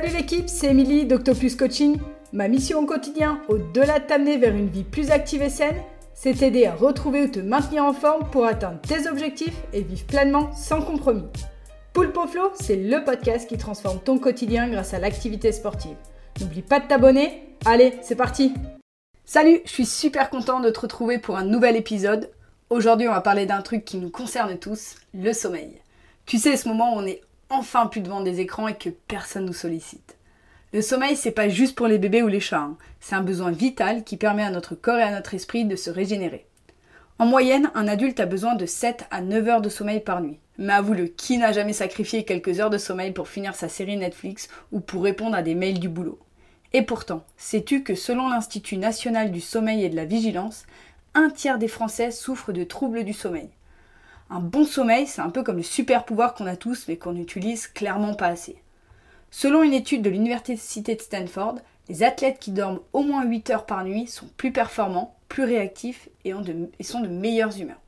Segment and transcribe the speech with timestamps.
[0.00, 1.98] Salut l'équipe, c'est Émilie d'Octopus Coaching.
[2.32, 5.74] Ma mission au quotidien, au-delà de t'amener vers une vie plus active et saine,
[6.14, 10.06] c'est t'aider à retrouver ou te maintenir en forme pour atteindre tes objectifs et vivre
[10.06, 11.26] pleinement sans compromis.
[11.92, 15.96] Poulpe Flow, c'est le podcast qui transforme ton quotidien grâce à l'activité sportive.
[16.40, 17.56] N'oublie pas de t'abonner.
[17.64, 18.54] Allez, c'est parti
[19.24, 22.30] Salut, je suis super content de te retrouver pour un nouvel épisode.
[22.70, 25.82] Aujourd'hui, on va parler d'un truc qui nous concerne tous, le sommeil.
[26.24, 29.46] Tu sais, ce moment où on est enfin plus devant des écrans et que personne
[29.46, 30.16] nous sollicite.
[30.72, 32.76] Le sommeil, c'est pas juste pour les bébés ou les chats, hein.
[33.00, 35.90] c'est un besoin vital qui permet à notre corps et à notre esprit de se
[35.90, 36.46] régénérer.
[37.18, 40.38] En moyenne, un adulte a besoin de 7 à 9 heures de sommeil par nuit.
[40.58, 44.48] Mais avoue-le, qui n'a jamais sacrifié quelques heures de sommeil pour finir sa série Netflix
[44.70, 46.18] ou pour répondre à des mails du boulot?
[46.72, 50.66] Et pourtant, sais-tu que selon l'Institut national du sommeil et de la vigilance,
[51.14, 53.48] un tiers des Français souffrent de troubles du sommeil?
[54.30, 57.12] Un bon sommeil, c'est un peu comme le super pouvoir qu'on a tous mais qu'on
[57.12, 58.62] n'utilise clairement pas assez.
[59.30, 61.56] Selon une étude de l'Université de Stanford,
[61.88, 66.08] les athlètes qui dorment au moins 8 heures par nuit sont plus performants, plus réactifs
[66.24, 66.32] et,
[66.82, 67.80] sont de meilleures humeurs.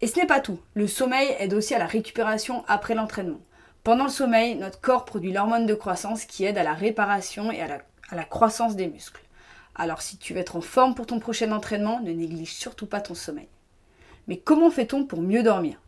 [0.00, 0.58] Et ce n'est pas tout.
[0.74, 3.40] Le sommeil aide aussi à la récupération après l'entraînement.
[3.84, 7.62] Pendant le sommeil, notre corps produit l'hormone de croissance qui aide à la réparation et
[7.62, 7.80] à
[8.12, 9.22] la, croissance des muscles.
[9.76, 13.00] Alors si tu veux être en forme pour ton prochain entraînement, ne néglige surtout pas
[13.00, 13.48] ton sommeil.
[14.28, 15.80] Mais comment fait-on pour mieux dormir?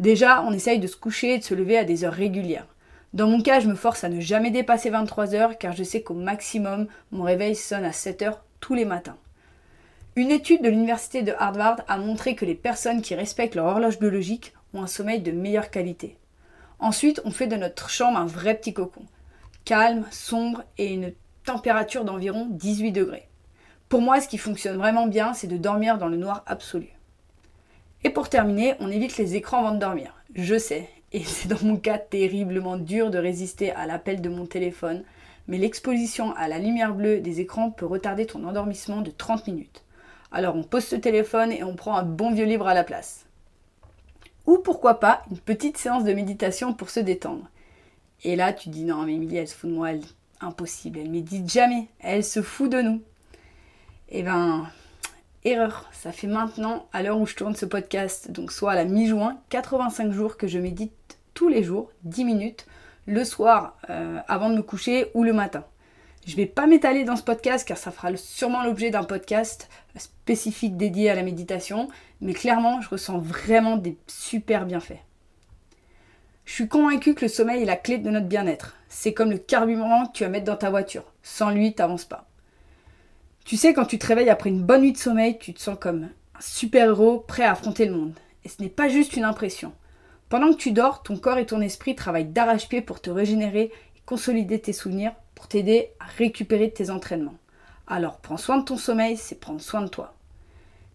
[0.00, 2.66] Déjà, on essaye de se coucher et de se lever à des heures régulières.
[3.12, 6.02] Dans mon cas, je me force à ne jamais dépasser 23 heures car je sais
[6.02, 9.16] qu'au maximum, mon réveil sonne à 7 heures tous les matins.
[10.16, 14.00] Une étude de l'université de Harvard a montré que les personnes qui respectent leur horloge
[14.00, 16.16] biologique ont un sommeil de meilleure qualité.
[16.80, 19.04] Ensuite, on fait de notre chambre un vrai petit cocon.
[19.64, 21.12] Calme, sombre et une
[21.44, 23.28] température d'environ 18 degrés.
[23.88, 26.88] Pour moi, ce qui fonctionne vraiment bien, c'est de dormir dans le noir absolu.
[28.04, 30.14] Et pour terminer, on évite les écrans avant de dormir.
[30.34, 34.44] Je sais, et c'est dans mon cas terriblement dur de résister à l'appel de mon
[34.44, 35.02] téléphone,
[35.48, 39.84] mais l'exposition à la lumière bleue des écrans peut retarder ton endormissement de 30 minutes.
[40.32, 43.24] Alors on pose ce téléphone et on prend un bon vieux livre à la place.
[44.46, 47.48] Ou pourquoi pas une petite séance de méditation pour se détendre.
[48.22, 50.02] Et là tu dis non mais Emilie elle se fout de moi, elle...
[50.40, 53.00] impossible, elle médite jamais, elle se fout de nous.
[54.08, 54.66] Eh ben
[55.46, 58.86] Erreur, ça fait maintenant, à l'heure où je tourne ce podcast, donc soit à la
[58.86, 62.66] mi-juin, 85 jours que je médite tous les jours, 10 minutes,
[63.06, 65.66] le soir euh, avant de me coucher ou le matin.
[66.26, 69.68] Je ne vais pas m'étaler dans ce podcast car ça fera sûrement l'objet d'un podcast
[69.96, 71.90] spécifique dédié à la méditation,
[72.22, 75.02] mais clairement, je ressens vraiment des super bienfaits.
[76.46, 78.76] Je suis convaincue que le sommeil est la clé de notre bien-être.
[78.88, 81.04] C'est comme le carburant que tu vas mettre dans ta voiture.
[81.22, 82.26] Sans lui, t'avances pas.
[83.44, 85.76] Tu sais, quand tu te réveilles après une bonne nuit de sommeil, tu te sens
[85.78, 88.14] comme un super-héros prêt à affronter le monde.
[88.42, 89.72] Et ce n'est pas juste une impression.
[90.30, 93.64] Pendant que tu dors, ton corps et ton esprit travaillent d'arrache-pied pour te régénérer
[93.96, 97.36] et consolider tes souvenirs pour t'aider à récupérer tes entraînements.
[97.86, 100.14] Alors prends soin de ton sommeil, c'est prendre soin de toi.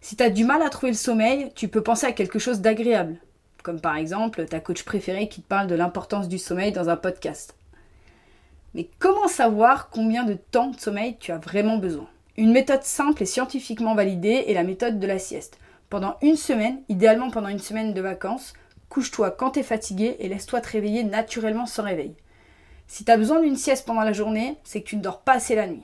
[0.00, 2.60] Si tu as du mal à trouver le sommeil, tu peux penser à quelque chose
[2.60, 3.18] d'agréable,
[3.62, 6.96] comme par exemple ta coach préférée qui te parle de l'importance du sommeil dans un
[6.96, 7.54] podcast.
[8.74, 12.08] Mais comment savoir combien de temps de sommeil tu as vraiment besoin?
[12.40, 15.58] Une méthode simple et scientifiquement validée est la méthode de la sieste.
[15.90, 18.54] Pendant une semaine, idéalement pendant une semaine de vacances,
[18.88, 22.14] couche-toi quand t'es fatigué et laisse-toi te réveiller naturellement sans réveil.
[22.86, 25.54] Si t'as besoin d'une sieste pendant la journée, c'est que tu ne dors pas assez
[25.54, 25.82] la nuit.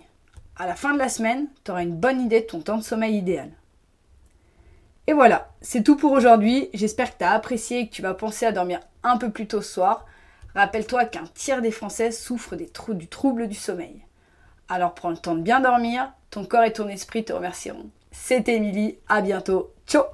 [0.56, 3.18] À la fin de la semaine, t'auras une bonne idée de ton temps de sommeil
[3.18, 3.50] idéal.
[5.06, 6.70] Et voilà, c'est tout pour aujourd'hui.
[6.72, 9.46] J'espère que tu as apprécié et que tu vas penser à dormir un peu plus
[9.46, 10.06] tôt ce soir.
[10.54, 14.05] Rappelle-toi qu'un tiers des Français souffrent du trouble du sommeil.
[14.68, 17.86] Alors prends le temps de bien dormir, ton corps et ton esprit te remercieront.
[18.10, 19.72] C'était Émilie, à bientôt.
[19.86, 20.04] Ciao